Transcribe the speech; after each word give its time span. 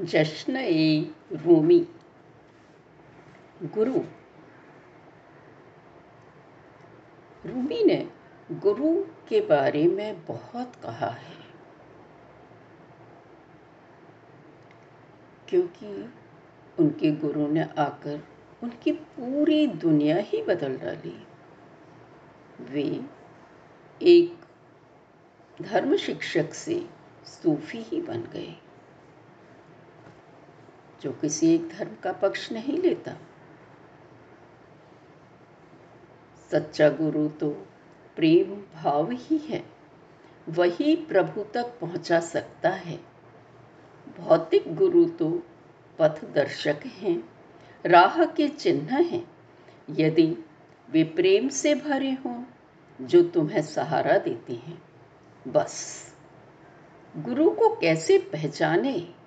जश्न 0.00 0.56
ए 0.56 1.14
रूमी। 1.32 1.88
गुरु। 3.62 4.00
रूमी 7.46 7.84
ने 7.84 8.12
गुरु 8.52 9.04
के 9.28 9.40
बारे 9.40 9.84
में 9.84 10.26
बहुत 10.26 10.76
कहा 10.76 11.06
है। 11.06 11.40
क्योंकि 15.48 16.14
उनके 16.78 17.12
गुरु 17.12 17.48
ने 17.48 17.62
आकर 17.62 18.28
उनकी 18.62 18.92
पूरी 18.92 19.66
दुनिया 19.66 20.16
ही 20.16 20.42
बदल 20.42 20.78
डाली। 20.78 21.26
वे 22.60 23.00
एक 24.02 24.38
धर्म 25.62 25.96
शिक्षक 25.96 26.54
से 26.54 26.90
सूफी 27.24 27.78
ही 27.78 28.02
बन 28.02 28.20
गए। 28.20 28.54
जो 31.02 31.12
किसी 31.12 31.54
एक 31.54 31.68
धर्म 31.68 31.94
का 32.02 32.12
पक्ष 32.12 32.52
नहीं 32.52 32.78
लेता। 32.78 33.14
सच्चा 36.50 36.88
गुरु 36.88 37.28
तो 37.28 37.50
प्रेम 38.16 38.80
भाव 38.82 39.10
ही 39.10 39.38
है। 39.38 39.64
वही 40.48 40.96
प्रभु 40.96 41.42
तक 41.42 41.78
पहुँचा 41.80 42.20
सकता 42.20 42.68
है। 42.68 43.00
भौतिक 44.18 44.76
गुरु 44.76 45.04
तो 45.04 45.42
पथ 45.98 46.32
दर्शक 46.32 46.80
हैं, 46.86 47.28
राह 47.86 48.24
के 48.24 48.48
चिन्ह 48.48 48.96
हैं। 48.96 49.30
यदि 49.90 50.36
वे 50.90 51.04
प्रेम 51.04 51.48
से 51.48 51.74
भरे 51.74 52.10
हों, 52.10 52.44
जो 53.00 53.22
तुम्हें 53.22 53.62
सहारा 53.62 54.18
देते 54.18 54.52
हैं, 54.52 54.82
बस। 55.48 56.06
गुरु 57.16 57.50
को 57.50 57.76
कैसे 57.76 58.18
पहचाने? 58.18 59.19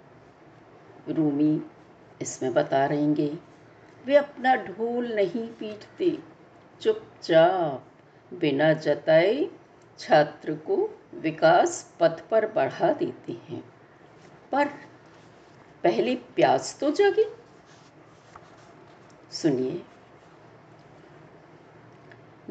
रूमी 1.10 1.62
इसमें 2.22 2.54
बता 2.54 2.86
रहेंगे। 2.86 3.38
वे 4.06 4.16
अपना 4.16 4.56
ढोल 4.56 5.14
नहीं 5.14 5.48
पीटते। 5.48 6.18
चुपचाप 6.82 7.86
बिना 8.34 8.74
जताए 8.74 9.48
छात्र 10.00 10.54
को 10.54 11.02
विकास 11.14 11.96
पथ 12.00 12.28
पर 12.30 12.52
बढ़ा 12.52 12.94
देते 12.94 13.32
हैं। 13.32 13.64
पर 14.52 14.68
पहले 15.84 16.16
प्यास 16.16 16.78
तो 16.80 16.92
जगे। 16.92 17.36
सुनिए। 19.32 19.82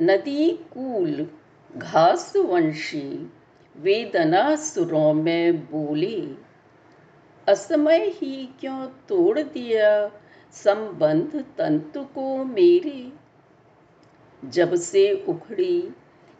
नदी 0.00 0.50
कूल, 0.50 1.30
घास 1.76 2.36
वंशी 2.36 3.32
वेदना 3.76 4.56
सुरों 4.56 5.14
में 5.14 5.66
बोले। 5.66 6.51
असमय 7.48 8.04
ही 8.06 8.48
क्यों 8.60 8.86
तोड़ 8.86 9.38
दिया? 9.38 10.10
संबंध 10.52 11.44
तंतु 11.58 12.04
को 12.04 12.44
मेरे। 12.44 13.12
जब 14.44 14.74
से 14.74 15.24
उखड़ी, 15.28 15.88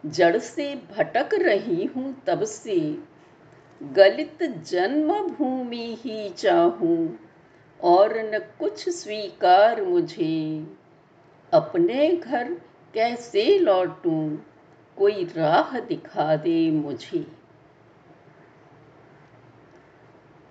जड़ 0.06 0.38
से 0.38 0.74
भटक 0.74 1.28
रही 1.32 1.84
हूँ 1.84 2.22
तब 2.26 2.44
से। 2.44 2.98
गलित 3.82 4.42
जन्म 4.42 5.12
भूमि 5.12 5.98
ही 6.00 6.30
चाहूँ, 6.30 7.18
और 7.80 8.18
न 8.18 8.38
कुछ 8.38 8.88
स्वीकार 8.88 9.82
मुझे। 9.82 10.66
अपने 11.52 12.16
घर 12.16 12.52
कैसे 12.94 13.58
लौटूं? 13.58 14.36
कोई 14.96 15.24
राह 15.24 15.80
दिखा 15.80 16.36
दे 16.36 16.70
मुझे। 16.70 17.41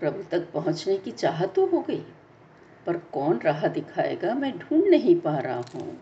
प्रभु 0.02 0.24
तक 0.32 0.52
पहुँचने 0.54 0.98
की 0.98 1.12
चाह 1.14 1.46
तो 1.48 1.66
हो 1.66 1.80
गई, 1.80 2.04
पर 2.86 2.98
कौन 3.14 3.40
राह 3.40 3.68
दिखाएगा 3.70 4.34
मैं 4.36 4.58
ढूंढ 4.60 4.88
नहीं 4.88 5.16
पा 5.22 5.38
रहा 5.38 5.62
हूँ। 5.74 5.98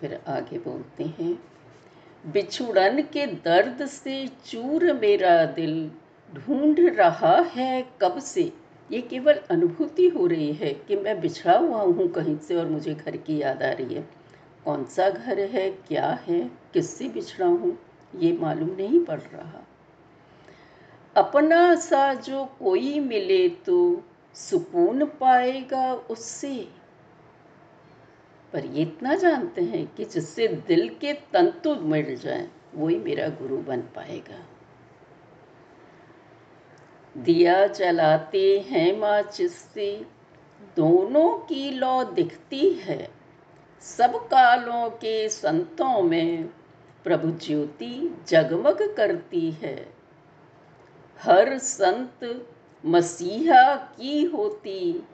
फिर 0.00 0.18
आगे 0.28 0.58
बोलते 0.58 1.04
हैं, 1.18 1.38
बिछुड़न 2.24 3.02
के 3.02 3.26
दर्द 3.26 3.86
से 3.86 4.26
चूर 4.46 4.92
मेरा 4.92 5.44
दिल, 5.52 5.90
ढूंढ 6.28 6.80
रहा 6.96 7.36
है 7.54 7.86
कब 8.00 8.18
से? 8.18 8.52
ये 8.90 9.00
केवल 9.00 9.40
अनुभूति 9.50 10.08
हो 10.08 10.26
रही 10.26 10.52
है 10.52 10.72
कि 10.88 10.96
मैं 10.96 11.20
बिछड़ा 11.20 11.56
हुआ 11.58 11.82
हूँ 11.82 12.08
कहीं 12.12 12.36
से 12.38 12.56
और 12.56 12.68
मुझे 12.68 12.94
घर 12.94 13.16
की 13.16 13.40
याद 13.42 13.62
आ 13.62 13.70
रही 13.72 13.94
है। 13.94 14.08
कौन 14.64 14.84
सा 14.86 15.08
घर 15.10 15.40
है, 15.40 15.70
क्या 15.88 16.08
है, 16.26 16.40
किससे 16.72 17.08
बिछड़ा 17.08 17.46
हूँ? 17.46 17.78
ये 18.16 18.32
मालूम 18.32 18.76
नहीं 18.76 19.04
पड़ 19.04 19.20
रहा। 19.20 19.66
अपना 21.16 21.74
सा 21.74 22.14
जो 22.14 22.44
कोई 22.44 23.00
मिले 23.00 23.48
तो 23.48 24.02
सुकून 24.34 25.04
पाएगा 25.04 25.94
उससे। 25.94 26.68
पर 28.52 28.66
ये 28.66 28.82
इतना 28.82 29.14
जानते 29.14 29.62
हैं 29.62 29.94
कि 29.94 30.04
जिससे 30.04 30.48
दिल 30.48 30.88
के 30.88 31.12
तंतु 31.12 31.74
मिल 31.74 32.16
जाए, 32.16 32.48
वही 32.74 32.96
मेरा 32.96 33.28
गुरु 33.28 33.56
बन 33.56 33.80
पाएगा। 33.80 34.46
दिया 37.16 37.66
जलाते 37.66 38.60
हैं 38.60 38.98
माचिस 38.98 39.58
से 39.58 40.06
दोनों 40.76 41.38
की 41.38 41.70
लौ 41.70 42.04
दिखती 42.04 42.70
है। 42.70 43.08
सब 43.80 44.16
कालों 44.16 44.90
के 44.90 45.28
संतों 45.28 46.02
में 46.02 46.50
प्रभु 47.04 47.30
ज्योति 47.30 48.24
जगमग 48.28 48.94
करती 48.96 49.50
है। 49.50 49.94
हर 51.20 51.58
संत 51.58 52.48
मसीहा 52.86 53.76
की 53.76 54.24
होती, 54.24 55.04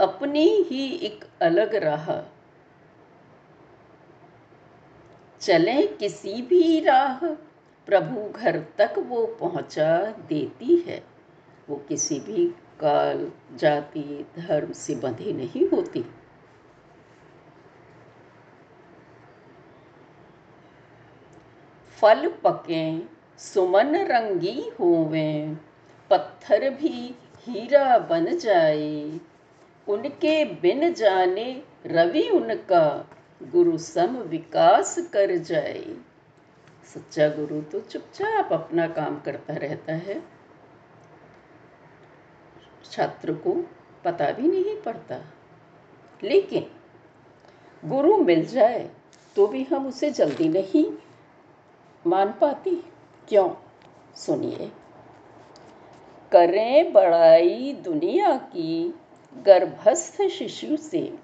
अपनी 0.00 0.48
ही 0.48 0.88
एक 0.88 1.24
अलग 1.42 1.74
राह। 1.74 2.32
चले 5.40 5.86
किसी 5.86 6.42
भी 6.42 6.80
राह, 6.80 7.26
प्रभु 7.86 8.32
घर 8.32 8.64
तक 8.78 8.94
वो 8.98 9.26
पहुँचा 9.26 10.04
देती 10.10 10.76
है। 10.76 11.04
वो 11.68 11.76
किसी 11.76 12.20
भी 12.20 12.48
काल, 12.80 13.32
जाति, 13.54 14.26
धर्म 14.38 14.72
से 14.72 14.94
बंधी 14.94 15.32
नहीं 15.32 15.68
होती। 15.68 16.04
फल 22.00 22.28
पके, 22.46 22.98
सुमन 23.38 23.96
रंगी 23.96 24.70
होवें, 24.80 25.56
पत्थर 26.10 26.70
भी 26.70 27.14
हीरा 27.46 27.98
बन 27.98 28.38
जाए। 28.38 29.20
उनके 29.88 30.44
बिन 30.44 30.92
जाने 30.92 31.62
रवि 31.86 32.28
उनका 32.28 33.10
गुरु 33.42 33.78
सम 33.78 34.16
विकास 34.16 34.98
कर 35.12 35.36
जाए। 35.36 35.96
सच्चा 36.94 37.28
गुरु 37.28 37.60
तो 37.60 37.80
चुपचाप 37.80 38.52
अपना 38.52 38.88
काम 38.88 39.20
करता 39.20 39.54
रहता 39.54 39.92
है। 39.92 40.22
छात्र 42.92 43.32
को 43.32 43.70
पता 44.04 44.30
भी 44.30 44.42
नहीं 44.42 44.82
पड़ता। 44.82 45.20
लेकिन 46.24 46.70
गुरु 47.88 48.16
मिल 48.16 48.46
जाए 48.46 48.90
तो 49.36 49.46
भी 49.46 49.64
हम 49.64 49.86
उसे 49.86 50.10
जल्दी 50.10 50.48
नहीं 50.48 50.92
मान 52.06 52.28
पाती? 52.28 52.84
क्यों? 53.28 53.50
सुनिए। 54.16 54.72
करें 56.32 56.92
बड़ाई 56.92 57.76
दुनिया 57.84 58.36
की 58.36 58.94
गर्भस्थ 59.44 60.22
शिशु 60.22 60.76
से। 60.76 61.18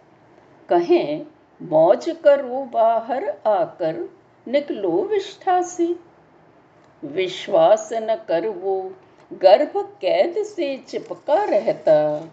कहें, 0.68 1.26
मौज 1.62 2.16
करो 2.24 2.64
बाहर 2.64 3.28
आकर, 3.46 4.10
निकलो 4.48 5.04
विष्ठा 5.04 5.62
से। 5.62 5.96
विश्वास 7.04 7.90
न 7.92 8.16
कर 8.28 8.48
वो 8.48 8.92
गर्भ 9.32 9.98
कैद 10.00 10.42
से 10.42 10.78
चिपका 10.78 11.44
रहता। 11.44 12.28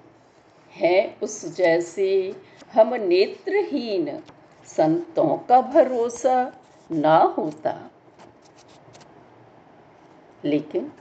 है 0.72 1.18
उस 1.24 1.56
जैसे 1.56 2.36
हम 2.74 2.94
नेत्रहीन, 2.94 4.24
संतों 4.66 5.38
का 5.38 5.62
भरोसा 5.62 6.54
ना 6.92 7.18
होता। 7.18 7.91
लेकिन 10.46 10.92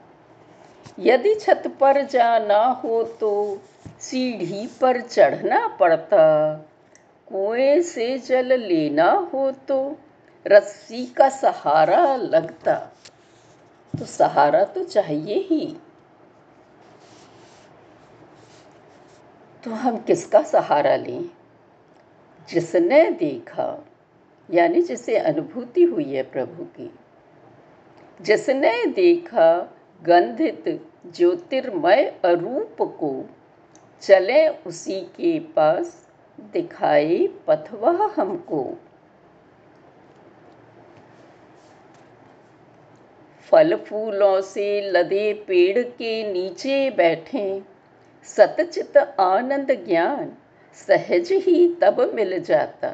यदि 0.99 1.35
छत 1.35 1.63
पर 1.81 2.03
जाना 2.03 2.65
हो 2.65 3.03
तो 3.03 3.63
सीढ़ी 4.01 4.67
पर 4.67 5.01
चढ़ना 5.01 5.69
पड़ता। 5.69 6.55
कुएँ 7.27 7.83
से 7.83 8.19
जल 8.19 8.61
लेना 8.61 9.13
हो 9.13 9.51
तो 9.51 9.97
रस्सी 10.47 11.07
का 11.07 11.29
सहारा 11.29 12.17
लगता। 12.17 12.75
तो 13.99 14.05
सहारा 14.05 14.65
तो 14.65 14.85
चाहिए 14.85 15.35
ही। 15.35 15.77
तो 19.65 19.71
हम 19.71 19.97
किसका 19.97 20.43
सहारा 20.43 20.97
लें? 20.97 21.31
जिसने 22.49 23.11
देखा, 23.11 23.85
यानी 24.51 24.83
जिसे 24.83 25.17
अनुभूति 25.17 25.83
हुई 25.83 26.15
है 26.15 26.23
प्रभु 26.23 26.65
की। 26.65 26.95
जिसने 28.21 28.87
देखा 28.87 29.77
गंधित 30.03 30.65
ज्योतिर्मय 31.17 32.05
अरूप 32.25 32.77
को 32.81 33.29
चले 34.03 34.49
उसी 34.49 35.01
के 35.01 35.39
पास 35.41 36.09
दिखाए 36.53 37.27
पथवा 37.47 37.91
हमको। 38.17 38.63
फल 43.51 43.77
फूलों 43.77 44.41
से 44.41 44.81
लदे 44.91 45.33
पेड़ 45.49 45.83
के 45.83 46.33
नीचे 46.33 46.91
बैठे, 46.91 47.63
सतचित 48.25 48.97
आनंद 48.97 49.73
ज्ञान 49.89 50.33
सहज 50.75 51.33
ही 51.33 51.75
तब 51.75 52.01
मिल 52.15 52.39
जाता। 52.41 52.93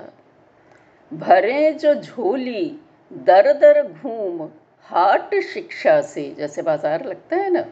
भरे 1.12 1.73
जो 1.73 1.94
झोली 1.94 2.81
दर 3.12 3.52
दर 3.52 3.82
घूम 3.88 4.49
हाट 4.87 5.35
शिक्षा 5.44 6.00
से, 6.03 6.23
जैसे 6.38 6.62
बाज़ार 6.62 7.05
लगता 7.05 7.37
है 7.37 7.50
ना 7.50 7.65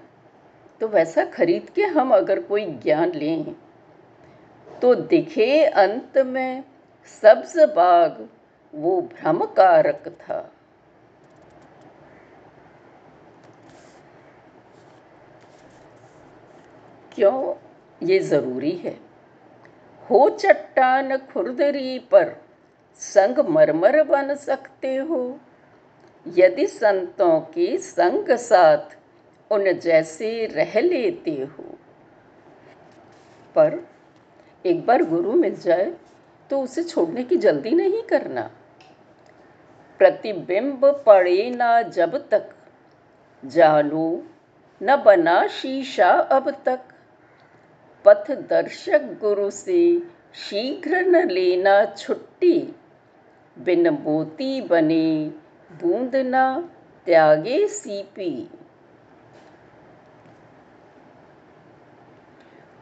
तो 0.81 0.89
वैसा 0.89 1.25
खरीद 1.27 1.69
के 1.75 1.83
हम 1.89 2.15
अगर 2.15 2.41
कोई 2.43 2.65
ज्ञान 2.83 3.13
लें 3.15 3.55
तो 4.67 4.95
दिखे 4.95 5.65
अंत 5.65 6.19
में 6.27 6.65
सब्ज 7.23 7.55
बाग 7.77 8.27
वो 8.75 9.01
भ्रम 9.13 9.45
कारक 9.57 10.09
था। 10.21 10.41
क्यों? 17.13 17.55
ये 18.01 18.19
ज़रूरी 18.21 18.77
है। 18.77 18.97
हो 20.03 20.29
चट्टान 20.31 21.17
खुरदरी 21.27 21.99
पर 22.13 22.37
संग 23.01 23.39
मरमर 23.49 24.03
बन 24.05 24.35
सकते 24.37 24.95
हो। 24.97 25.21
यदि 26.27 26.67
संतों 26.67 27.41
के 27.41 27.79
संग 27.79 28.31
साथ 28.31 28.97
उन 29.51 29.73
जैसे 29.73 30.47
रह 30.47 30.81
लेते 30.81 31.31
हो। 31.31 31.65
पर 33.55 33.87
एक 34.67 34.87
बार 34.87 35.03
गुरु 35.03 35.33
मिल 35.33 35.57
जाए 35.57 35.95
तो 36.51 36.61
उसे 36.63 36.83
छोड़ने 36.83 37.25
की 37.25 37.37
जल्दी 37.37 37.71
नहीं 37.71 38.03
करना। 38.03 38.51
प्रतिबिंब 39.99 41.03
पड़े 41.07 41.51
ना 41.51 41.83
जब 41.83 42.29
तक, 42.29 42.51
जानो 43.45 44.23
न 44.83 44.97
बना 44.97 45.47
शीशा 45.47 46.11
अब 46.11 46.51
तक। 46.65 46.81
पथ 48.05 48.31
दर्शक 48.31 49.19
गुरु 49.21 49.51
से 49.51 49.99
शीघ्र 50.35 51.01
न 51.01 51.29
लेना 51.31 51.85
छुट्टी, 51.85 52.75
बिन 53.59 53.89
मोती 53.89 54.61
बने 54.61 55.31
बूंद 55.83 56.13
न 56.17 56.63
त्यागे 57.07 57.69
सीपी। 57.69 58.51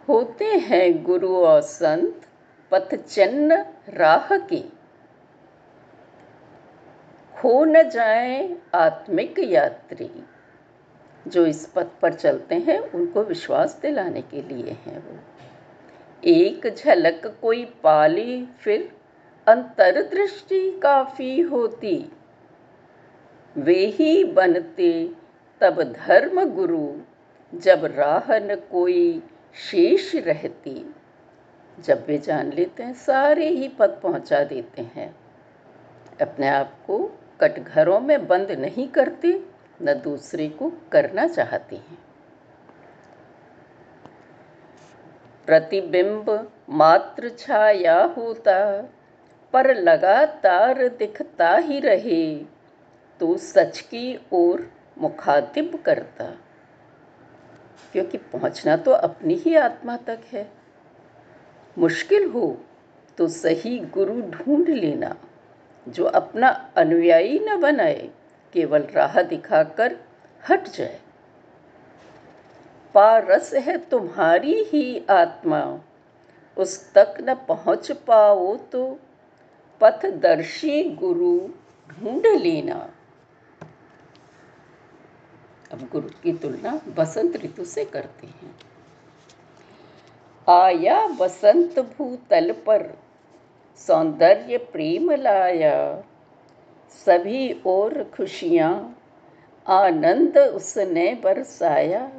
होते 0.09 0.45
हैं 0.45 1.03
गुरु 1.03 1.37
और 1.37 1.61
संत 1.61 2.27
पथ 2.71 2.95
चन्न 2.95 3.67
राह 3.89 4.39
के। 4.39 4.65
खो 7.41 7.65
न 7.65 7.89
जाए 7.89 8.57
आत्मिक 8.75 9.39
यात्री। 9.39 10.27
जो 11.27 11.47
इस 11.47 11.67
पथ 11.67 11.87
पर 12.03 12.13
चलते 12.15 12.55
हैं, 12.55 12.79
उनको 12.79 13.23
विश्वास 13.23 13.79
दिलाने 13.83 14.23
के 14.23 14.43
लिए 14.43 14.73
हैं 14.73 14.99
वो। 14.99 15.19
एक 16.25 16.75
झलक 16.75 17.39
कोई 17.43 17.65
पाली, 17.65 18.47
फिर 18.61 18.97
अंतर्दृष्टि 19.49 20.81
काफ़ी 20.81 21.41
होती। 21.41 22.13
वे 23.57 23.87
ही 23.87 24.25
बनते 24.25 25.11
तब 25.61 25.83
धर्म 25.83 26.45
गुरु, 26.45 26.93
जब 27.55 27.85
राह 27.85 28.39
न 28.39 28.55
कोई 28.55 29.23
शेष 29.71 30.15
रहती। 30.15 30.95
जब 31.81 32.07
वे 32.07 32.19
जान 32.19 32.53
लेते 32.53 32.83
हैं, 32.83 32.95
सारे 32.95 33.49
ही 33.49 33.69
पद 33.69 34.01
पहुँचा 34.03 34.45
देते 34.45 34.83
हैं। 34.83 35.17
अपने 36.21 36.49
आप 36.49 36.73
को 36.87 37.19
कटघरों 37.41 38.01
में 38.01 38.27
बंद 38.27 38.51
नहीं 38.51 38.89
करते, 38.89 39.45
न 39.83 39.95
दूसरे 39.95 40.49
को 40.49 40.73
करना 40.93 41.27
चाहते 41.27 41.77
हैं। 41.77 41.99
प्रतिबिंब 45.47 46.53
मात्र 46.71 47.29
छाया 47.29 48.05
होता, 48.05 48.89
पर 49.53 49.75
लगातार 49.75 50.89
दिखता 50.89 51.57
ही 51.57 51.81
रहे। 51.81 52.52
तो 53.23 53.37
सच 53.37 53.81
की 53.81 54.21
ओर 54.33 54.73
मुखातिब 54.99 55.83
करता। 55.87 56.25
क्योंकि 57.93 58.19
पहुँचना 58.19 58.77
तो 58.77 58.91
अपनी 58.91 59.35
ही 59.35 59.57
आत्मा 59.57 59.97
तक 59.97 60.21
है। 60.33 60.53
मुश्किल 61.79 62.29
हो 62.29 62.65
तो 63.19 63.29
सही 63.29 63.79
गुरु 63.79 64.21
ढूंढ 64.21 64.69
लेना, 64.69 65.17
जो 65.89 66.05
अपना 66.05 66.73
अनुयायी 66.77 67.39
न 67.39 67.61
बनाए, 67.61 68.11
केवल 68.53 68.83
राह 68.83 69.23
दिखाकर 69.23 69.97
हट 70.49 70.69
जाए। 70.69 71.01
पारस 72.95 73.55
है 73.55 73.79
तुम्हारी 73.79 74.65
ही 74.65 75.07
आत्मा, 75.11 75.81
उस 76.57 76.93
तक 76.93 77.15
न 77.21 77.35
पहुँच 77.35 77.93
पाओ 77.93 78.57
तो 78.57 78.99
पथदर्शी 79.81 80.91
गुरु 80.91 81.49
ढूंढ 81.89 82.27
लेना। 82.27 82.92
अब 85.73 85.89
गुरु 85.93 86.09
की 86.23 86.33
तुलना 86.33 86.81
बसंत 86.97 87.37
ऋतु 87.37 87.65
से 87.65 87.85
करते 87.85 88.27
हैं। 88.27 88.55
आया 90.49 91.07
बसंत 91.07 91.79
भूतल 91.81 92.53
पर, 92.53 92.99
सौंदर्य 93.77 94.57
प्रेम 94.57 95.11
लाया। 95.11 96.03
सभी 97.07 97.63
और 97.67 98.05
खुशियाँ, 98.17 98.99
आनंद 99.69 100.39
उसने 100.39 101.21
बरसाया। 101.25 102.13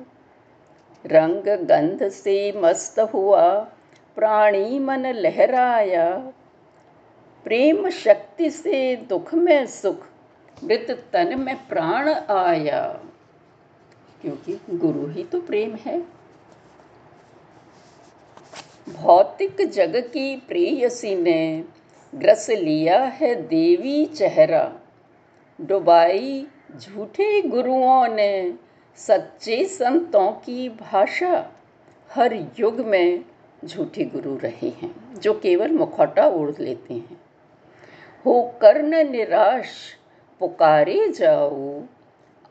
रंग 1.06 1.44
गंध 1.44 2.10
से 2.10 2.54
मस्त 2.56 3.00
हुआ, 3.00 3.60
प्राणी 4.16 4.80
मन 4.80 5.08
लहराया। 5.08 6.32
प्रेम 7.44 7.90
शक्ति 7.90 8.50
से 8.50 8.96
दुख 8.96 9.34
में 9.34 9.66
सुख, 9.66 10.06
मृत 10.64 11.04
तन 11.14 11.40
में 11.40 11.68
प्राण 11.68 12.10
आया। 12.14 13.02
क्योंकि 14.24 14.78
गुरु 14.78 15.08
ही 15.08 15.24
तो 15.24 15.42
प्रेम 15.42 15.76
है। 15.76 16.00
भौतिक 18.90 19.62
जग 19.70 19.96
की 19.96 20.36
प्रेयसी 20.38 21.16
ने 21.16 21.64
ग्रस 22.16 22.50
लिया 22.50 23.04
है 23.04 23.36
देवी 23.36 24.06
चेहरा। 24.06 24.80
डुबाई 25.62 26.48
झूठे 26.80 27.42
गुरुओं 27.42 28.08
ने 28.08 28.54
सच्चे 28.98 29.66
संतों 29.66 30.32
की 30.32 30.70
भाषा। 30.70 31.52
हर 32.10 32.34
युग 32.60 32.80
में 32.80 33.26
झूठे 33.66 34.06
गुरु 34.06 34.36
रहे 34.38 34.70
हैं, 34.70 35.20
जो 35.20 35.34
केवल 35.34 35.72
मुखौटा 35.72 36.28
ओढ़ 36.28 36.52
लेते 36.60 36.94
हैं। 36.94 37.22
हो 38.26 38.42
कर्ण 38.62 39.04
निराश, 39.10 39.68
पुकारे 40.40 41.08
जाओ 41.10 41.82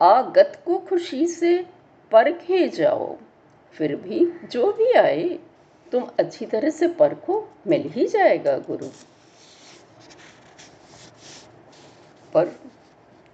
आगत 0.01 0.61
को 0.65 0.77
खुशी 0.77 1.27
से 1.27 1.65
परखे 2.11 2.67
जाओ। 2.67 3.17
फिर 3.73 3.95
भी 3.95 4.47
जो 4.47 4.71
भी 4.71 4.93
आए, 4.93 5.39
तुम 5.91 6.09
अच्छी 6.19 6.45
तरह 6.45 6.69
से 6.69 6.87
परखो, 6.87 7.49
मिल 7.67 7.81
ही 7.81 8.07
जाएगा 8.07 8.57
गुरु। 8.57 8.87
पर 12.33 12.59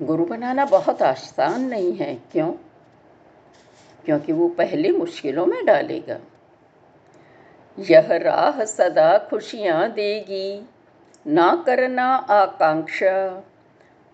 गुरु 0.01 0.25
बनाना 0.25 0.65
बहुत 0.65 1.01
आसान 1.01 1.61
नहीं 1.61 1.93
है। 1.93 2.15
क्यों? 2.15 2.51
क्योंकि 4.05 4.33
वो 4.33 4.49
पहले 4.49 4.91
मुश्किलों 4.91 5.45
में 5.45 5.65
डालेगा। 5.65 6.19
यह 7.79 8.07
राह 8.11 8.65
सदा 8.65 9.17
खुशियाँ 9.17 9.91
देगी। 9.91 10.69
ना 11.27 11.63
करना 11.65 12.15
आकांक्षा 12.15 13.43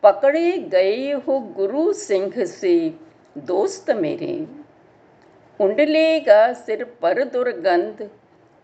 पकड़े 0.06 0.52
गए 0.52 1.12
हो 1.12 1.40
गुरु 1.40 1.94
सिंह 1.94 2.46
से, 2.46 2.94
दोस्त 3.38 3.92
मेरे। 3.92 4.48
उंडलेगा 5.62 6.54
सिर 6.54 6.84
पर 6.84 7.24
दुर्गंध, 7.24 8.10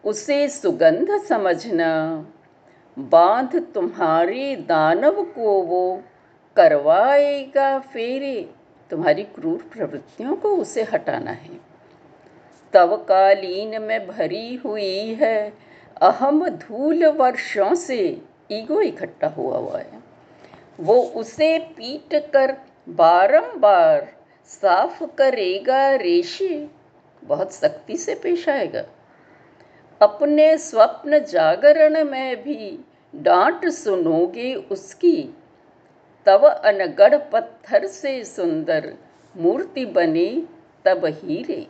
उसे 0.05 0.47
सुगंध 0.49 1.21
समझना। 1.21 2.25
बाँध 2.99 3.67
तुम्हारे 3.73 4.55
दानव 4.55 5.23
को 5.23 5.61
वो 5.61 6.01
करवाएगा 6.55 7.79
फेरे। 7.79 8.49
तुम्हारी 8.89 9.23
क्रूर 9.23 9.69
प्रवृत्तियों 9.73 10.35
को 10.35 10.49
उसे 10.55 10.83
हटाना 10.83 11.31
है। 11.31 11.59
तव 12.73 12.97
कालीन 12.97 13.81
में 13.81 14.07
भरी 14.07 14.55
हुई 14.55 15.13
है, 15.13 15.53
अहम 16.01 16.49
धूल 16.49 17.05
वर्षों 17.05 17.75
से 17.75 18.21
ईगो 18.51 18.81
इकट्ठा 18.81 19.27
हुआ 19.27 19.57
हुआ 19.57 19.77
है। 19.77 20.10
वो 20.79 20.95
उसे 21.15 21.57
पीट 21.77 22.13
कर 22.33 22.55
बारंबार 22.89 24.07
साफ़ 24.45 25.03
करेगा 25.17 25.89
रेशे। 25.95 26.69
बहुत 27.23 27.53
सख्ती 27.53 27.97
से 27.97 28.15
पेश 28.15 28.47
आएगा। 28.49 28.83
अपने 30.01 30.57
स्वप्न 30.57 31.19
जागरण 31.19 32.03
में 32.03 32.43
भी 32.43 32.85
डांट 33.13 33.65
सुनोगे 33.65 34.53
उसकी। 34.53 35.35
तब 36.25 36.45
अनगढ़ 36.45 37.15
पत्थर 37.31 37.85
से 37.87 38.23
सुंदर 38.23 38.93
मूर्ति 39.35 39.85
बने 39.85 40.27
तब 40.85 41.05
हीरे। 41.05 41.67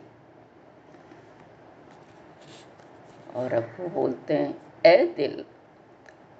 और 3.34 3.52
अब 3.52 3.76
वो 3.80 3.88
बोलते 3.90 4.34
हैं 4.34 4.54
ए 4.86 4.96
दिल, 5.16 5.44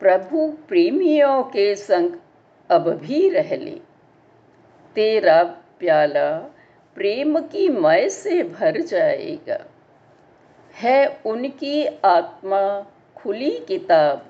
प्रभु 0.00 0.46
प्रेमियों 0.68 1.42
के 1.44 1.74
संग 1.76 2.14
अब 2.72 2.88
भी 2.88 3.28
रह 3.28 3.56
ले। 3.56 3.80
तेरा 4.94 5.42
प्याला 5.78 6.30
प्रेम 6.96 7.38
की 7.38 7.68
मय 7.68 8.08
से 8.08 8.42
भर 8.42 8.80
जाएगा। 8.80 9.58
है 10.74 11.20
उनकी 11.26 11.86
आत्मा 12.04 12.86
खुली 13.16 13.50
किताब, 13.68 14.26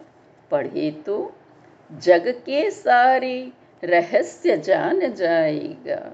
पढ़े 0.50 0.90
तो 0.90 1.32
जग 1.92 2.28
के 2.28 2.70
सारे 2.70 3.52
रहस्य 3.84 4.56
जान 4.56 5.12
जाएगा। 5.12 6.12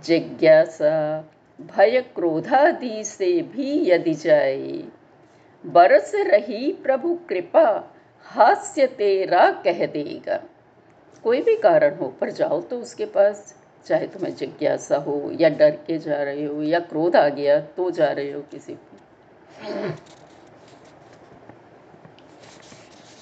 जिज्ञासा 0.00 1.24
भय 1.60 2.00
क्रोधादि 2.14 3.04
से 3.04 3.32
भी 3.42 3.90
यदि 3.90 4.14
जाए, 4.14 4.84
बरस 5.66 6.12
रही 6.14 6.72
प्रभु 6.72 7.18
कृपा 7.28 7.94
हास्य 8.24 8.86
तेरा 8.86 9.50
कह 9.52 9.86
देगा। 9.86 10.42
कोई 11.24 11.42
भी 11.42 11.56
कारण 11.56 11.96
हो, 11.96 12.08
पर 12.08 12.30
जाओ 12.30 12.60
तो 12.60 12.80
उसके 12.80 13.04
पास, 13.04 13.54
चाहे 13.86 14.06
तुम्हें 14.06 14.34
जिज्ञासा 14.34 14.96
हो, 14.96 15.30
या 15.40 15.48
डर 15.48 15.70
के 15.70 15.98
जा 15.98 16.22
रहे 16.22 16.44
हो, 16.44 16.62
या 16.62 16.80
क्रोध 16.80 17.16
आ 17.16 17.28
गया 17.28 17.60
तो 17.60 17.90
जा 17.90 18.08
रहे 18.08 18.32
हो 18.32 18.40
किसी 18.40 18.74
को 18.74 18.96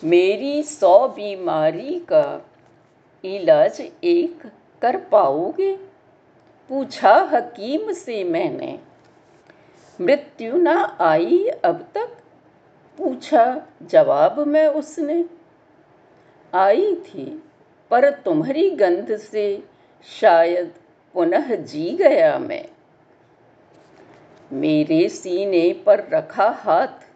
मेरी 0.04 0.62
सौ 0.62 1.08
बीमारी 1.08 2.00
का 2.00 2.46
इलाज 3.24 3.80
एक 4.04 4.42
कर 4.82 4.96
पाओगे? 4.96 5.76
पूछा 6.68 7.14
हकीम 7.14 7.92
से 7.92 8.24
मैंने। 8.24 8.78
मृत्यु 10.00 10.56
ना 10.56 10.96
आई 11.00 11.48
अब 11.64 11.88
तक? 11.94 12.16
पूछा 12.98 13.66
जवाब 13.82 14.40
में 14.40 14.66
उसने। 14.66 15.24
आई 16.54 16.94
थी। 16.94 17.47
पर 17.90 18.10
तुम्हारी 18.10 18.70
गंध 18.70 19.16
से 19.16 19.64
शायद 20.20 20.72
पुनः 21.14 21.54
जी 21.54 21.90
गया 21.90 22.38
मैं। 22.38 22.68
मेरे 24.52 25.08
सीने 25.08 25.82
पर 25.86 26.08
रखा 26.08 26.48
हाथ, 26.48 27.10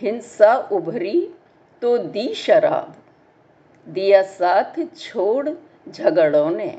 हिंसा 0.00 0.68
उभरी 0.72 1.30
तो 1.82 1.98
दी 1.98 2.34
शराब, 2.34 2.94
दिया 3.88 4.22
साथ 4.22 4.96
छोड़ 4.96 5.50
झगड़ों 5.90 6.50
ने। 6.50 6.78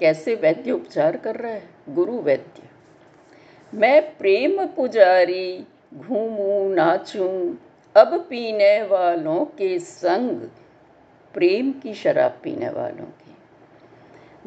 कैसे 0.00 0.34
वैद्य 0.34 0.70
उपचार 0.70 1.16
कर 1.16 1.36
रहा 1.36 1.52
है? 1.52 1.70
गुरु 1.88 2.12
वैद्य। 2.12 2.62
मैं 3.74 4.16
प्रेम 4.16 4.66
पुजारी, 4.66 5.66
घूमू, 5.94 6.74
नाचूं, 6.74 7.54
अब 7.96 8.26
पीने 8.30 8.82
वालों 8.82 9.44
के 9.44 9.78
संग 9.78 10.50
प्रेम 11.34 11.72
की 11.72 11.94
शराब 11.94 12.38
पीने 12.42 12.68
वालों 12.68 13.04
की। 13.04 13.36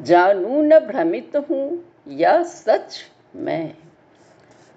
जानू 0.00 0.62
न 0.62 0.78
भ्रमित 0.78 1.32
हूँ, 1.36 1.92
या 2.08 2.42
सच 2.42 3.02
मैं? 3.36 3.74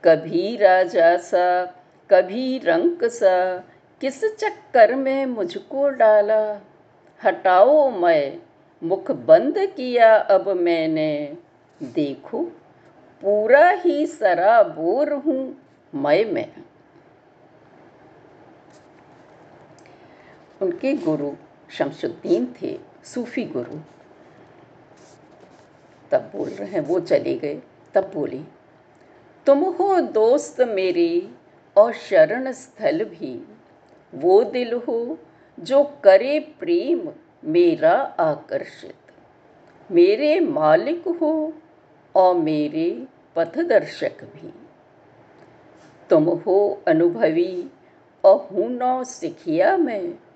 कभी 0.03 0.55
राजा 0.55 1.17
सा, 1.17 1.65
कभी 2.11 2.57
रंक 2.57 3.03
सा, 3.03 3.57
किस 4.01 4.21
चक्कर 4.35 4.95
में 4.95 5.25
मुझको 5.25 5.89
डाला? 5.89 6.61
हटाओ 7.23 7.89
मैं, 7.89 8.37
मुख 8.83 9.11
बंद 9.11 9.53
किया 9.57 10.15
अब 10.15 10.49
मैंने। 10.49 11.37
देखो, 11.83 12.43
पूरा 13.21 13.69
ही 13.69 14.05
सराबोर 14.05 15.13
हूँ 15.13 15.57
मैं 15.95 16.25
मैं। 16.25 16.53
उनके 20.61 20.93
गुरु 20.93 21.31
शमसुद्दीन 21.69 22.53
थे, 22.61 22.79
सूफी 23.03 23.43
गुरु। 23.43 23.79
तब 26.11 26.31
बोल 26.35 26.49
रहे 26.49 26.69
हैं, 26.69 26.79
वो 26.79 26.99
चले 26.99 27.35
गए। 27.35 27.61
तब 27.93 28.11
बोली, 28.13 28.43
तुम 29.45 29.63
हो 29.63 30.01
दोस्त 30.01 30.61
मेरे 30.61 31.31
और 31.77 31.93
शरण 31.93 32.51
स्थल 32.51 33.03
भी। 33.03 33.47
वो 34.15 34.43
दिल 34.43 34.73
हो 34.73 35.17
जो 35.59 35.83
करे 36.03 36.39
प्रेम 36.39 37.09
मेरा 37.45 37.93
आकर्षित। 38.19 38.95
मेरे 39.91 40.39
मालिक 40.39 41.07
हो 41.07 41.53
और 42.15 42.35
मेरे 42.35 43.07
पथदर्शक 43.35 44.23
भी। 44.23 44.53
तुम 46.09 46.23
हो 46.23 46.81
अनुभवी 46.87 47.69
और 48.25 48.49
हूँ 48.51 48.69
नौ 48.69 49.03
सिखिया 49.03 49.77
मैं। 49.77 50.26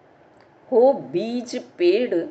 हो 0.71 0.93
बीज 0.93 1.55
पेड़ 1.77 2.25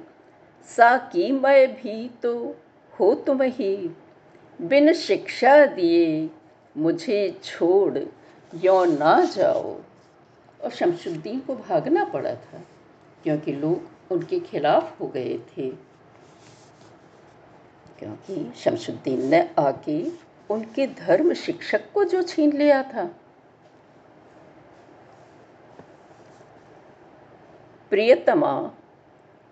साकी 0.68 1.30
मैं 1.32 1.74
भी 1.74 2.08
तो 2.22 2.56
हो 2.92 3.14
तुम 3.14 3.42
ही 3.42 3.90
बिन 4.60 4.92
शिक्षा 4.92 5.66
दिए 5.66 6.30
मुझे 6.76 7.38
छोड़, 7.44 7.98
यो 8.54 8.84
ना 8.84 9.20
जाओ। 9.24 9.76
और 10.64 10.70
शमशुद्दीन 10.70 11.40
को 11.40 11.54
भागना 11.54 12.04
पड़ा 12.04 12.34
था, 12.34 12.60
क्योंकि 13.22 13.52
लोग 13.52 14.12
उनके 14.12 14.40
खिलाफ 14.40 15.00
हो 15.00 15.06
गए 15.06 15.38
थे। 15.48 15.68
क्योंकि 17.98 18.52
शमशुद्दीन 18.56 19.26
ने 19.26 19.40
आके 19.58 20.02
उनके 20.50 20.86
धर्म 20.86 21.32
शिक्षक 21.34 21.92
को 21.92 22.04
जो 22.04 22.22
छीन 22.22 22.56
लिया 22.56 22.82
था 22.82 23.08
प्रियतमा, 27.90 28.52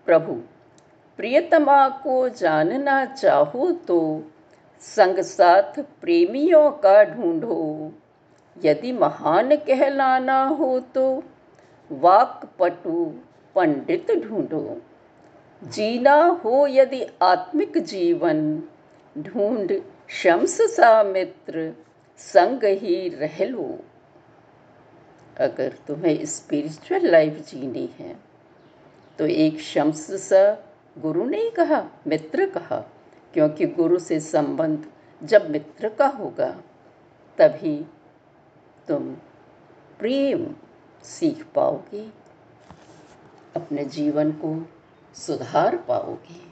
प्रभु। 0.05 0.33
प्रियतमा 1.17 1.87
को 1.89 2.29
जानना 2.29 3.05
चाहो 3.05 3.71
तो 3.71 4.23
संग 4.81 5.19
साथ 5.19 5.79
प्रेमियों 6.01 6.69
का 6.71 7.03
ढूंढो। 7.03 7.91
यदि 8.63 8.91
महान 8.91 9.55
कहलाना 9.55 10.43
हो 10.43 10.79
तो 10.79 11.23
वाकपटु 11.91 13.13
पंडित 13.55 14.11
ढूंढो। 14.11 14.81
जीना 15.63 16.15
हो 16.15 16.67
यदि 16.67 17.03
आत्मिक 17.21 17.77
जीवन, 17.77 18.63
ढूंढ 19.17 19.71
शम्स 20.09 20.57
सा 20.61 21.03
मित्र, 21.03 21.73
संग 22.17 22.63
ही 22.63 23.09
रह 23.09 23.45
लो। 23.45 23.79
अगर 25.37 25.73
तुम्हें 25.87 26.25
स्पिरिचुअल 26.25 27.07
लाइफ 27.07 27.33
जीनी 27.49 27.89
है 27.99 28.28
तो 29.19 29.25
एक 29.25 29.59
शम्स 29.59 30.11
सा 30.29 30.71
गुरु 30.97 31.25
नहीं 31.25 31.51
कहा, 31.51 31.87
मित्र 32.07 32.49
कहा, 32.49 32.77
क्योंकि 33.33 33.65
गुरु 33.65 33.99
से 33.99 34.19
संबंध 34.19 34.85
जब 35.23 35.49
मित्र 35.49 35.89
का 35.89 36.07
होगा, 36.07 36.51
तभी 37.37 37.85
तुम 38.87 39.15
प्रेम 39.99 40.55
सीख 41.03 41.45
पाओगे, 41.55 42.09
अपने 43.55 43.85
जीवन 43.85 44.31
को 44.31 44.69
सुधार 45.15 45.77
पाओगे। 45.77 46.49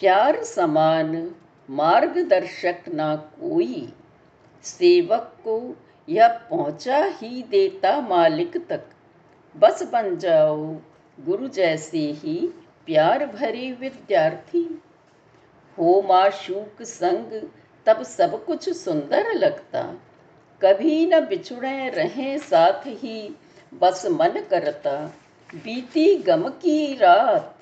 प्यार 0.00 0.44
समान 0.44 1.34
मार्गदर्शक 1.70 2.84
ना 2.88 3.16
कोई 3.16 3.94
सेवक 4.62 5.36
को 5.44 5.76
यह 6.08 6.28
पहुँचा 6.28 7.04
ही 7.04 7.42
देता 7.42 8.00
मालिक 8.00 8.68
तक। 8.68 8.84
बस 9.56 9.82
बन 9.82 10.16
जाओ, 10.16 10.76
गुरु 11.20 11.48
जैसे 11.48 11.98
ही 11.98 12.48
प्यार 12.86 13.26
भरे 13.26 13.72
विद्यार्थी। 13.72 14.82
हो 15.78 16.02
माशूक 16.02 16.82
संग, 16.82 17.48
तब 17.86 18.02
सब 18.02 18.44
कुछ 18.44 18.70
सुंदर 18.70 19.32
लगता। 19.34 19.82
कभी 20.62 21.06
न 21.06 21.20
बिछुड़े 21.20 21.88
रहें 21.88 22.38
साथ 22.38 22.82
ही, 22.86 23.36
बस 23.74 24.06
मन 24.06 24.46
करता, 24.50 24.96
बीती 25.54 26.18
गम 26.18 26.48
की 26.48 26.94
रात। 26.94 27.58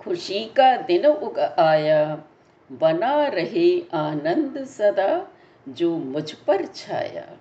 खुशी 0.00 0.44
का 0.44 0.76
दिन 0.76 1.06
उग 1.06 1.38
आया 1.38 2.24
बना 2.72 3.26
रहे 3.26 3.80
आनंद 3.94 4.64
सदा 4.64 5.28
जो 5.68 5.98
मुझ 5.98 6.32
पर 6.32 6.66
छाया। 6.66 7.36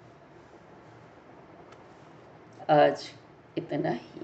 आज 2.69 3.09
इतना 3.57 3.89
ही। 3.89 4.21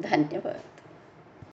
धन्यवाद। 0.00 0.69